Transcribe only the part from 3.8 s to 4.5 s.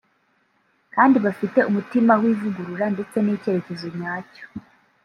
nyacyo